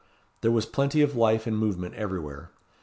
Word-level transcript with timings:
There 0.41 0.49
was 0.49 0.65
plenty 0.65 1.03
of 1.03 1.15
life 1.15 1.45
and 1.45 1.55
movement 1.55 1.93
everywhere. 1.93 2.49